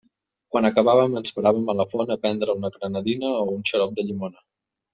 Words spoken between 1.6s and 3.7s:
a la font a prendre una granadina o un